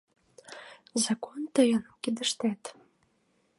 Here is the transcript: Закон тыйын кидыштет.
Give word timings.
Закон 1.05 1.41
тыйын 1.53 1.83
кидыштет. 2.01 2.61